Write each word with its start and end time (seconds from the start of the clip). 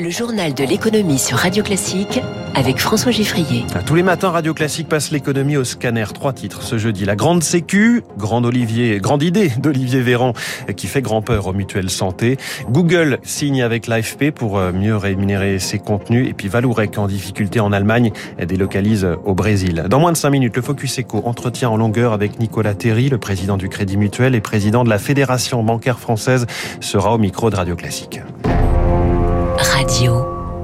Le 0.00 0.08
journal 0.08 0.54
de 0.54 0.64
l'économie 0.64 1.18
sur 1.18 1.36
Radio 1.36 1.62
Classique 1.62 2.22
avec 2.54 2.78
François 2.78 3.12
Giffrier. 3.12 3.66
Tous 3.84 3.94
les 3.94 4.02
matins, 4.02 4.30
Radio 4.30 4.54
Classique 4.54 4.88
passe 4.88 5.10
l'économie 5.10 5.58
au 5.58 5.64
scanner. 5.64 6.06
Trois 6.14 6.32
titres 6.32 6.62
ce 6.62 6.78
jeudi. 6.78 7.04
La 7.04 7.16
grande 7.16 7.42
sécu, 7.42 8.02
grande 8.16 8.46
Olivier, 8.46 8.98
grande 8.98 9.22
idée 9.22 9.50
d'Olivier 9.58 10.00
Véran 10.00 10.32
qui 10.74 10.86
fait 10.86 11.02
grand 11.02 11.20
peur 11.20 11.48
aux 11.48 11.52
mutuelles 11.52 11.90
santé. 11.90 12.38
Google 12.70 13.18
signe 13.24 13.62
avec 13.62 13.88
l'AFP 13.88 14.30
pour 14.30 14.56
euh, 14.56 14.72
mieux 14.72 14.96
rémunérer 14.96 15.58
ses 15.58 15.78
contenus. 15.78 16.30
Et 16.30 16.32
puis 16.32 16.48
Valourec 16.48 16.96
en 16.96 17.06
difficulté 17.06 17.60
en 17.60 17.70
Allemagne 17.70 18.10
délocalise 18.42 19.06
au 19.26 19.34
Brésil. 19.34 19.84
Dans 19.90 20.00
moins 20.00 20.12
de 20.12 20.16
cinq 20.16 20.30
minutes, 20.30 20.56
le 20.56 20.62
Focus 20.62 21.00
Eco 21.00 21.20
entretient 21.26 21.68
en 21.68 21.76
longueur 21.76 22.14
avec 22.14 22.40
Nicolas 22.40 22.74
Terry, 22.74 23.10
le 23.10 23.18
président 23.18 23.58
du 23.58 23.68
Crédit 23.68 23.98
Mutuel 23.98 24.34
et 24.34 24.40
président 24.40 24.82
de 24.82 24.88
la 24.88 24.98
Fédération 24.98 25.62
bancaire 25.62 25.98
française, 25.98 26.46
sera 26.80 27.14
au 27.14 27.18
micro 27.18 27.50
de 27.50 27.56
Radio 27.56 27.76
Classique. 27.76 28.22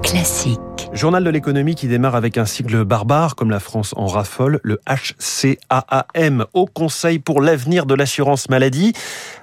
Classique. 0.07 0.65
Journal 0.96 1.23
de 1.23 1.29
l'économie 1.29 1.75
qui 1.75 1.89
démarre 1.89 2.14
avec 2.14 2.39
un 2.39 2.46
sigle 2.46 2.82
barbare 2.85 3.36
comme 3.36 3.50
la 3.50 3.61
France 3.61 3.93
en 3.99 4.07
raffole, 4.07 4.61
le 4.63 4.81
HCAAM, 4.89 6.46
au 6.55 6.64
Conseil 6.64 7.19
pour 7.19 7.43
l'avenir 7.43 7.85
de 7.85 7.95
l'assurance 7.95 8.49
maladie. 8.49 8.95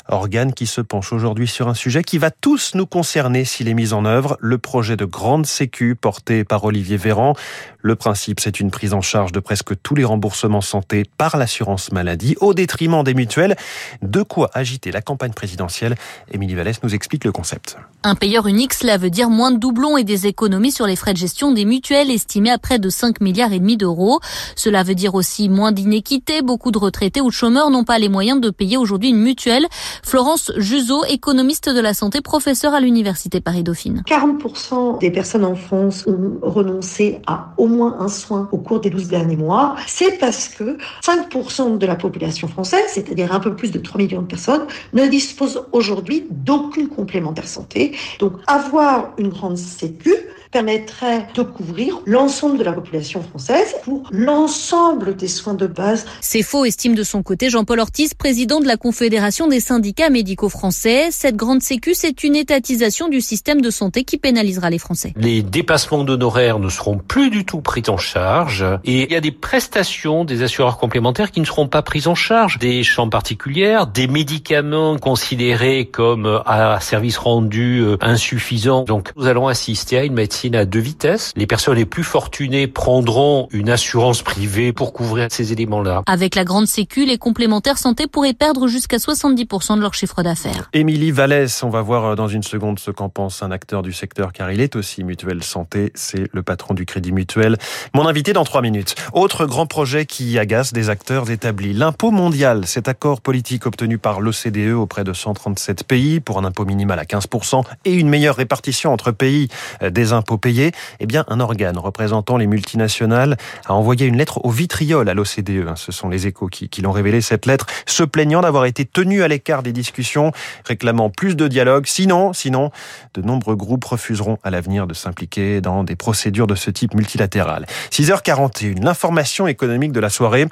Organe 0.10 0.52
qui 0.52 0.66
se 0.66 0.82
penche 0.82 1.14
aujourd'hui 1.14 1.48
sur 1.48 1.70
un 1.70 1.74
sujet 1.74 2.04
qui 2.04 2.18
va 2.18 2.30
tous 2.30 2.74
nous 2.74 2.86
concerner 2.86 3.46
s'il 3.46 3.70
est 3.70 3.74
mis 3.74 3.94
en 3.94 4.04
œuvre, 4.04 4.36
le 4.42 4.58
projet 4.58 4.98
de 4.98 5.06
grande 5.06 5.46
sécu 5.46 5.96
porté 5.96 6.44
par 6.44 6.64
Olivier 6.66 6.98
Véran. 6.98 7.36
Le 7.82 7.96
principe, 7.96 8.40
c'est 8.40 8.60
une 8.60 8.70
prise 8.70 8.94
en 8.94 9.02
charge 9.02 9.32
de 9.32 9.40
presque 9.40 9.80
tous 9.82 9.96
les 9.96 10.04
remboursements 10.04 10.62
santé 10.62 11.06
par 11.18 11.38
l'assurance 11.38 11.92
maladie 11.92 12.36
au 12.42 12.54
détriment 12.54 13.04
des 13.04 13.14
mutuelles. 13.14 13.56
De 14.02 14.24
quoi 14.24 14.50
agiter 14.54 14.92
la 14.92 15.02
campagne 15.02 15.34
présidentielle 15.34 15.96
Émilie 16.32 16.56
Vallès 16.56 16.82
nous 16.84 16.96
explique 16.96 17.24
le 17.24 17.32
concept. 17.32 17.78
Un 18.04 18.16
payeur 18.16 18.48
unique, 18.48 18.74
cela 18.74 18.98
veut 18.98 19.10
dire 19.10 19.30
moins 19.30 19.52
de 19.52 19.58
doublons 19.58 19.96
et 19.96 20.04
des 20.04 20.28
économies 20.28 20.72
sur 20.72 20.86
les 20.86 20.98
frais 20.98 21.14
de 21.14 21.18
gestion 21.18 21.43
des 21.52 21.66
mutuelles 21.66 22.12
estimées 22.12 22.52
à 22.52 22.58
près 22.58 22.80
de 22.80 22.90
5 22.90 23.22
milliards 23.22 23.54
et 23.54 23.60
demi 23.60 23.78
d'euros. 23.78 24.20
Cela 24.56 24.84
veut 24.84 24.96
dire 24.96 25.16
aussi 25.16 25.50
moins 25.50 25.72
d'inéquité. 25.72 26.42
Beaucoup 26.42 26.72
de 26.72 26.78
retraités 26.78 27.22
ou 27.22 27.28
de 27.28 27.34
chômeurs 27.34 27.70
n'ont 27.70 27.84
pas 27.84 28.00
les 28.00 28.10
moyens 28.10 28.40
de 28.40 28.50
payer 28.50 28.78
aujourd'hui 28.78 29.10
une 29.10 29.22
mutuelle. 29.22 29.68
Florence 30.04 30.52
Juzo, 30.58 31.04
économiste 31.06 31.70
de 31.70 31.80
la 31.80 31.94
santé, 31.94 32.22
professeure 32.22 32.74
à 32.74 32.80
l'université 32.80 33.42
Paris-Dauphine. 33.42 34.04
40% 34.08 35.00
des 35.00 35.12
personnes 35.12 35.46
en 35.46 35.56
France 35.56 36.06
ont 36.08 36.40
renoncé 36.42 37.22
à 37.28 37.54
au 37.58 37.68
moins 37.68 37.98
un 38.00 38.08
soin 38.08 38.50
au 38.52 38.58
cours 38.58 38.80
des 38.80 38.90
12 38.90 39.08
derniers 39.08 39.36
mois. 39.36 39.76
C'est 39.88 40.20
parce 40.20 40.48
que 40.50 40.78
5% 41.04 41.78
de 41.78 41.86
la 41.86 41.96
population 41.96 42.48
française, 42.48 42.86
c'est-à-dire 42.88 43.34
un 43.34 43.40
peu 43.40 43.56
plus 43.56 43.72
de 43.72 43.80
3 43.80 44.00
millions 44.00 44.22
de 44.22 44.28
personnes, 44.28 44.66
ne 44.94 45.08
disposent 45.08 45.64
aujourd'hui 45.72 46.26
d'aucune 46.30 46.90
complémentaire 46.90 47.48
santé. 47.48 47.96
Donc 48.20 48.34
avoir 48.48 49.14
une 49.18 49.30
grande 49.30 49.58
sécu, 49.58 50.14
permettrait 50.52 51.28
de 51.34 51.44
couvrir 51.44 52.00
l'ensemble 52.06 52.58
de 52.58 52.64
la 52.64 52.74
population 52.74 53.22
française 53.22 53.76
pour 53.84 54.04
l'ensemble 54.12 55.16
des 55.16 55.28
soins 55.28 55.54
de 55.54 55.68
base. 55.68 56.06
C'est 56.22 56.42
faux, 56.42 56.66
estime 56.66 56.96
de 56.96 57.04
son 57.04 57.24
côté 57.24 57.50
Jean-Paul 57.50 57.80
Ortiz, 57.80 58.14
président 58.14 58.60
de 58.60 58.68
la 58.68 58.78
Confédération 58.78 59.48
des 59.48 59.60
syndicats 59.60 60.10
médicaux 60.10 60.50
français. 60.50 61.10
Cette 61.12 61.36
grande 61.36 61.62
sécu, 61.62 61.94
c'est 61.94 62.24
une 62.24 62.36
étatisation 62.36 63.08
du 63.10 63.22
système 63.22 63.62
de 63.62 63.70
santé 63.70 64.04
qui 64.04 64.18
pénalisera 64.18 64.70
les 64.70 64.80
Français. 64.80 65.14
Les 65.16 65.42
dépassements 65.42 66.04
d'honoraires 66.04 66.60
ne 66.60 66.70
seront 66.70 66.98
plus 66.98 67.30
du 67.30 67.46
tout 67.46 67.62
pris 67.62 67.84
en 67.88 67.98
charge 67.98 68.66
et 68.84 69.04
il 69.04 69.12
y 69.12 69.16
a 69.16 69.22
des 69.22 69.32
prestations 69.32 70.26
des 70.26 70.44
assureurs 70.44 70.78
complémentaires 70.78 71.32
qui 71.32 71.40
ne 71.40 71.46
seront 71.46 71.68
pas 71.68 71.82
prises 71.82 72.08
en 72.08 72.16
charge. 72.16 72.60
Des 72.60 72.84
champs 72.84 73.10
particulières, 73.10 73.88
des 73.88 74.08
médicaments 74.08 74.98
considérés 74.98 75.86
comme 75.86 76.42
à 76.46 76.80
service 76.80 77.18
rendu 77.18 77.80
euh, 77.80 77.98
insuffisant. 78.02 78.84
Donc 78.84 79.12
nous 79.16 79.28
allons 79.28 79.48
assister 79.48 79.98
à 79.98 80.04
une 80.04 80.14
médecine 80.14 80.56
à 80.56 80.66
deux 80.66 80.80
vitesses. 80.80 81.23
Les 81.36 81.48
personnes 81.48 81.76
les 81.76 81.86
plus 81.86 82.04
fortunées 82.04 82.68
prendront 82.68 83.48
une 83.52 83.70
assurance 83.70 84.22
privée 84.22 84.74
pour 84.74 84.94
couvrir 84.94 85.28
ces 85.32 85.52
éléments-là. 85.52 86.04
Avec 86.06 86.36
la 86.36 86.44
grande 86.44 86.68
sécu, 86.68 87.06
les 87.06 87.18
complémentaires 87.18 87.78
santé 87.78 88.08
pourraient 88.08 88.34
perdre 88.34 88.68
jusqu'à 88.68 88.98
70% 88.98 89.78
de 89.78 89.82
leur 89.82 89.94
chiffre 89.94 90.24
d'affaires. 90.24 90.70
Émilie 90.74 91.12
Vallès, 91.12 91.64
on 91.64 91.70
va 91.70 91.82
voir 91.82 92.06
euh, 92.06 92.16
dans 92.16 92.28
une 92.28 92.44
seconde 92.44 92.80
ce 92.80 92.92
qu'en 92.92 93.10
pense 93.10 93.44
un 93.44 93.52
acteur 93.52 93.82
du 93.82 93.94
secteur 93.94 94.34
car 94.34 94.52
il 94.52 94.62
est 94.62 94.76
aussi 94.76 95.04
mutuelle 95.04 95.44
santé. 95.44 95.92
C'est 95.96 96.28
le 96.34 96.44
patron 96.44 96.74
du 96.74 96.86
Crédit 96.86 97.12
Mutuel. 97.12 97.58
Mon 97.94 98.08
invité 98.08 98.34
dans 98.34 98.44
trois 98.44 98.62
minutes. 98.62 98.96
Autre 99.14 99.46
grand 99.46 99.66
projet 99.66 100.06
qui 100.06 100.38
agace 100.40 100.74
des 100.74 100.90
acteurs 100.90 101.30
établis. 101.30 101.74
L'impôt 101.74 102.12
mondial, 102.12 102.66
cet 102.66 102.88
accord 102.88 103.22
politique 103.22 103.66
obtenu 103.66 103.98
par 103.98 104.22
l'OCDE 104.22 104.74
auprès 104.74 105.04
de 105.04 105.14
137 105.14 105.84
pays 105.84 106.20
pour 106.20 106.38
un 106.38 106.46
impôt 106.46 106.66
minimal 106.66 107.00
à 107.00 107.04
15% 107.04 107.64
et 107.86 107.94
une 107.94 108.10
meilleure 108.10 108.36
répartition 108.36 108.92
entre 108.92 109.12
pays 109.12 109.48
euh, 109.82 109.90
des 109.90 110.14
impôts 110.14 110.38
payer, 110.38 110.72
eh 111.04 111.06
bien, 111.06 111.26
un 111.28 111.42
organe 111.42 111.78
représentant 111.78 112.38
les 112.38 112.48
multinationales 112.48 113.36
a 113.66 113.74
envoyé 113.74 114.08
une 114.08 114.16
lettre 114.16 114.40
au 114.46 114.50
vitriol 114.50 115.10
à 115.10 115.14
l'OCDE. 115.14 115.68
Hein. 115.68 115.74
Ce 115.76 115.92
sont 115.92 116.08
les 116.08 116.28
échos 116.28 116.48
qui, 116.48 116.82
l'ont 116.82 116.94
révélé, 116.94 117.20
cette 117.20 117.46
lettre, 117.46 117.66
se 117.86 118.04
plaignant 118.04 118.40
d'avoir 118.40 118.64
été 118.64 118.86
tenu 118.86 119.22
à 119.22 119.28
l'écart 119.28 119.64
des 119.64 119.74
discussions, 119.74 120.32
réclamant 120.64 121.10
plus 121.10 121.36
de 121.36 121.50
dialogue. 121.50 121.88
Sinon, 121.88 122.32
sinon, 122.32 122.72
de 123.16 123.22
nombreux 123.22 123.58
groupes 123.58 123.84
refuseront 123.84 124.38
à 124.44 124.50
l'avenir 124.50 124.88
de 124.88 124.94
s'impliquer 124.94 125.60
dans 125.60 125.84
des 125.84 125.98
procédures 125.98 126.48
de 126.48 126.56
ce 126.56 126.72
type 126.72 126.94
multilatéral. 126.94 127.66
6h41, 127.92 128.82
l'information 128.82 129.46
économique 129.48 129.92
de 129.92 130.00
la 130.00 130.10
soirée 130.10 130.48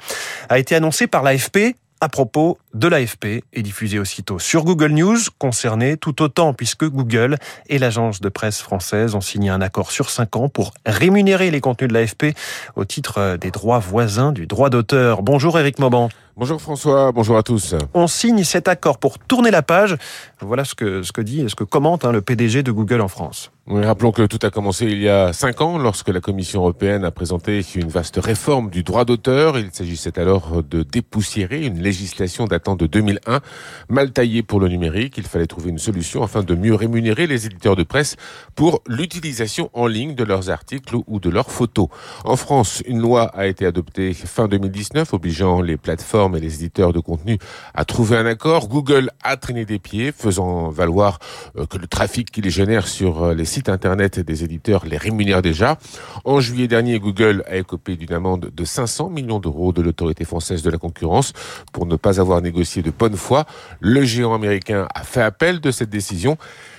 a 0.50 0.58
été 0.58 0.74
annoncée 0.74 1.06
par 1.06 1.22
l'AFP 1.22 1.76
à 2.02 2.10
propos 2.10 2.58
de 2.74 2.88
l'AFP 2.88 3.44
est 3.52 3.62
diffusé 3.62 3.98
aussitôt 3.98 4.38
sur 4.38 4.64
Google 4.64 4.92
News, 4.92 5.18
concerné 5.38 5.96
tout 5.96 6.22
autant 6.22 6.54
puisque 6.54 6.88
Google 6.88 7.36
et 7.68 7.78
l'agence 7.78 8.20
de 8.20 8.28
presse 8.28 8.60
française 8.60 9.14
ont 9.14 9.20
signé 9.20 9.50
un 9.50 9.60
accord 9.60 9.90
sur 9.90 10.08
cinq 10.10 10.36
ans 10.36 10.48
pour 10.48 10.72
rémunérer 10.86 11.50
les 11.50 11.60
contenus 11.60 11.88
de 11.88 11.94
l'AFP 11.94 12.36
au 12.76 12.84
titre 12.84 13.36
des 13.36 13.50
droits 13.50 13.78
voisins 13.78 14.32
du 14.32 14.46
droit 14.46 14.70
d'auteur. 14.70 15.22
Bonjour 15.22 15.58
Eric 15.58 15.78
Mauban. 15.78 16.08
Bonjour 16.34 16.62
François, 16.62 17.12
bonjour 17.12 17.36
à 17.36 17.42
tous. 17.42 17.74
On 17.92 18.06
signe 18.06 18.42
cet 18.42 18.66
accord 18.66 18.96
pour 18.96 19.18
tourner 19.18 19.50
la 19.50 19.60
page. 19.60 19.98
Voilà 20.40 20.64
ce 20.64 20.74
que, 20.74 21.02
ce 21.02 21.12
que 21.12 21.20
dit, 21.20 21.44
ce 21.46 21.54
que 21.54 21.64
commente 21.64 22.06
hein, 22.06 22.12
le 22.12 22.22
PDG 22.22 22.62
de 22.62 22.72
Google 22.72 23.02
en 23.02 23.08
France. 23.08 23.52
Oui, 23.66 23.84
rappelons 23.84 24.12
que 24.12 24.26
tout 24.26 24.38
a 24.42 24.50
commencé 24.50 24.86
il 24.86 25.00
y 25.02 25.10
a 25.10 25.34
cinq 25.34 25.60
ans 25.60 25.76
lorsque 25.76 26.08
la 26.08 26.20
Commission 26.20 26.60
européenne 26.60 27.04
a 27.04 27.10
présenté 27.10 27.60
une 27.74 27.88
vaste 27.88 28.16
réforme 28.16 28.70
du 28.70 28.82
droit 28.82 29.04
d'auteur. 29.04 29.58
Il 29.58 29.70
s'agissait 29.72 30.18
alors 30.18 30.62
de 30.62 30.82
dépoussiérer 30.82 31.66
une 31.66 31.82
législation 31.82 32.46
datant 32.46 32.61
de 32.70 32.86
2001, 32.86 33.40
mal 33.88 34.12
taillée 34.12 34.42
pour 34.42 34.60
le 34.60 34.68
numérique. 34.68 35.18
Il 35.18 35.24
fallait 35.24 35.46
trouver 35.46 35.70
une 35.70 35.78
solution 35.78 36.22
afin 36.22 36.42
de 36.42 36.54
mieux 36.54 36.74
rémunérer 36.74 37.26
les 37.26 37.46
éditeurs 37.46 37.76
de 37.76 37.82
presse 37.82 38.16
pour 38.54 38.82
l'utilisation 38.86 39.68
en 39.72 39.86
ligne 39.86 40.14
de 40.14 40.24
leurs 40.24 40.50
articles 40.50 40.96
ou 41.06 41.18
de 41.18 41.28
leurs 41.28 41.50
photos. 41.50 41.88
En 42.24 42.36
France, 42.36 42.82
une 42.86 43.00
loi 43.00 43.24
a 43.34 43.46
été 43.46 43.66
adoptée 43.66 44.14
fin 44.14 44.46
2019 44.46 45.12
obligeant 45.12 45.60
les 45.60 45.76
plateformes 45.76 46.36
et 46.36 46.40
les 46.40 46.54
éditeurs 46.54 46.92
de 46.92 47.00
contenu 47.00 47.38
à 47.74 47.84
trouver 47.84 48.16
un 48.16 48.26
accord. 48.26 48.68
Google 48.68 49.10
a 49.24 49.36
traîné 49.36 49.64
des 49.64 49.78
pieds, 49.80 50.12
faisant 50.12 50.70
valoir 50.70 51.18
euh, 51.58 51.66
que 51.66 51.78
le 51.78 51.88
trafic 51.88 52.30
qui 52.30 52.40
les 52.40 52.50
génère 52.50 52.86
sur 52.86 53.24
euh, 53.24 53.34
les 53.34 53.44
sites 53.44 53.68
internet 53.68 54.20
des 54.20 54.44
éditeurs 54.44 54.86
les 54.86 54.96
rémunère 54.96 55.42
déjà. 55.42 55.78
En 56.24 56.40
juillet 56.40 56.68
dernier, 56.68 57.00
Google 57.00 57.42
a 57.48 57.56
écopé 57.56 57.96
d'une 57.96 58.12
amende 58.12 58.50
de 58.54 58.64
500 58.64 59.10
millions 59.10 59.40
d'euros 59.40 59.72
de 59.72 59.82
l'autorité 59.82 60.24
française 60.24 60.62
de 60.62 60.70
la 60.70 60.78
concurrence 60.78 61.32
pour 61.72 61.86
ne 61.86 61.96
pas 61.96 62.20
avoir 62.20 62.40
négocié 62.40 62.51
de 62.52 62.90
bonne 62.90 63.16
foi. 63.16 63.44
Le 63.80 64.04
géant 64.04 64.34
américain 64.34 64.86
a 64.94 65.02
fait 65.02 65.22
appel 65.22 65.60
de 65.60 65.70
cette 65.70 65.90
décision 65.90 66.36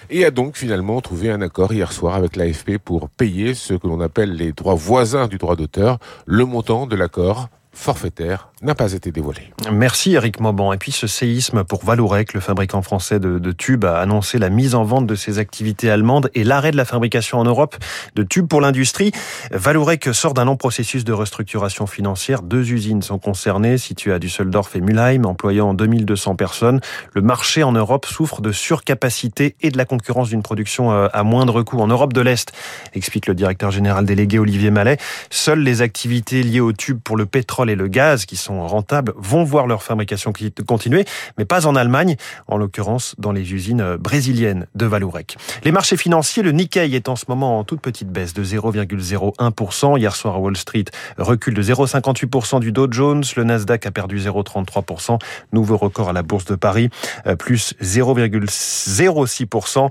et 0.10 0.26
a 0.26 0.32
donc 0.32 0.56
finalement 0.56 1.02
trouvé 1.02 1.30
un 1.30 1.42
accord 1.42 1.74
hier 1.74 1.92
soir 1.92 2.16
avec 2.16 2.36
l'AFP 2.36 2.78
pour 2.78 3.10
payer 3.10 3.54
ce 3.54 3.74
que 3.74 3.88
l'on 3.88 4.00
appelle 4.00 4.36
les 4.36 4.52
droits 4.52 4.76
voisins 4.76 5.28
du 5.28 5.38
droit 5.38 5.56
d'auteur. 5.56 5.98
Le 6.26 6.46
montant 6.46 6.86
de 6.88 6.96
l'accord 6.96 7.50
forfaitaire 7.72 8.50
n'a 8.64 8.76
pas 8.76 8.94
été 8.94 9.12
dévoilé. 9.12 9.42
Merci 9.72 10.14
Eric 10.14 10.40
Mauban. 10.40 10.74
Et 10.74 10.78
puis 10.78 10.92
ce 10.92 11.08
séisme 11.08 11.64
pour 11.64 11.84
Vallourec, 11.84 12.34
le 12.34 12.40
fabricant 12.40 12.82
français 12.82 13.20
de, 13.20 13.52
tubes, 13.52 13.86
a 13.86 14.00
annoncé 14.00 14.38
la 14.38 14.50
mise 14.50 14.76
en 14.76 14.84
vente 14.84 15.06
de 15.06 15.16
ses 15.16 15.40
activités 15.40 15.90
allemandes 15.90 16.30
et 16.34 16.44
l'arrêt 16.44 16.72
de 16.72 16.78
la 16.78 16.86
fabrication 16.86 17.40
en 17.40 17.44
Europe 17.44 17.76
de 18.16 18.24
tubes 18.24 18.48
pour 18.48 18.62
l'industrie. 18.62 19.12
Vallourec 19.52 20.14
sort 20.14 20.34
d'un 20.34 20.46
long 20.46 20.56
processus 20.56 21.04
de 21.04 21.14
restructuration 21.14 21.88
financière. 21.88 22.42
Deux 22.42 22.72
usines 22.72 23.02
sont 23.02 23.20
concernées, 23.20 23.78
situées 23.78 24.14
à 24.14 24.20
Düsseldorf 24.20 24.76
et 24.76 24.82
Mülheim, 24.82 25.26
employant 25.26 25.74
2200 25.74 26.36
personnes. 26.36 26.80
Le 27.14 27.22
marché 27.22 27.64
en 27.64 27.74
Europe 27.74 28.06
souffre 28.06 28.42
de 28.42 28.52
surcapacité 28.52 29.56
et 29.62 29.72
de 29.72 29.78
la 29.78 29.86
concurrence 29.86 30.30
d'une 30.30 30.44
production 30.44 30.92
euh, 30.92 31.08
à 31.12 31.24
moindre 31.24 31.64
coût. 31.64 31.80
En 31.80 31.88
Europe 31.88 32.14
de 32.14 32.22
l'Est, 32.22 32.54
explique 32.94 33.28
le 33.28 33.36
directeur 33.36 33.72
général 33.72 34.06
délégué 34.06 34.40
Olivier 34.40 34.72
Mallet, 34.72 34.98
seules 35.30 35.62
les 35.62 35.82
activités 35.82 36.44
liées 36.44 36.62
aux 36.62 36.74
tubes 36.74 37.00
pour 37.02 37.18
le 37.18 37.26
pétrole 37.26 37.70
et 37.70 37.76
le 37.76 37.88
gaz, 37.88 38.26
qui 38.26 38.38
sont 38.38 38.53
rentables 38.62 39.14
vont 39.16 39.44
voir 39.44 39.68
leur 39.68 39.84
fabrication 39.84 40.34
continuer, 40.66 41.06
mais 41.38 41.46
pas 41.46 41.68
en 41.68 41.76
Allemagne, 41.76 42.16
en 42.48 42.58
l'occurrence 42.58 43.16
dans 43.18 43.32
les 43.32 43.54
usines 43.54 43.98
brésiliennes 43.98 44.68
de 44.76 44.86
Valourec. 44.86 45.38
Les 45.64 45.72
marchés 45.72 45.98
financiers, 45.98 46.44
le 46.44 46.52
Nikkei 46.52 46.96
est 46.96 47.10
en 47.10 47.16
ce 47.16 47.26
moment 47.28 47.60
en 47.60 47.64
toute 47.64 47.82
petite 47.82 48.10
baisse 48.10 48.34
de 48.34 48.44
0,01%. 48.44 49.98
Hier 49.98 50.16
soir 50.16 50.36
à 50.36 50.40
Wall 50.40 50.58
Street, 50.58 50.86
recul 51.18 51.54
de 51.54 51.64
0,58% 51.64 52.60
du 52.60 52.72
Dow 52.72 52.92
Jones. 52.92 53.24
Le 53.36 53.44
Nasdaq 53.44 53.86
a 53.86 53.92
perdu 53.92 54.20
0,33%. 54.20 55.20
Nouveau 55.52 55.78
record 55.78 56.10
à 56.10 56.14
la 56.14 56.24
Bourse 56.24 56.46
de 56.46 56.56
Paris, 56.56 56.90
euh, 57.28 57.36
plus 57.36 57.74
0,06%. 57.82 59.90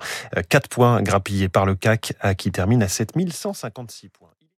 4 0.49 0.69
points 0.69 1.03
grappillés 1.03 1.49
par 1.49 1.67
le 1.67 1.75
CAC 1.75 2.14
qui 2.37 2.50
termine 2.50 2.82
à 2.82 2.88
7156 2.88 4.09
points. 4.09 4.31